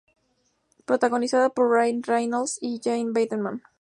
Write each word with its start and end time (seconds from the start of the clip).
Protagonizada 0.87 1.51
por 1.51 1.69
Ryan 1.69 2.01
Reynolds 2.01 2.57
y 2.59 2.81
Jason 2.83 3.13
Bateman. 3.13 3.61